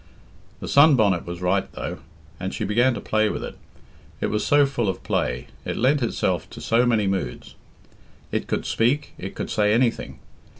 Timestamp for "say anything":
9.51-10.17